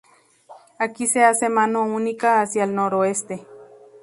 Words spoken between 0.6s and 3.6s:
Aquí se hace mano única hacia el noroeste.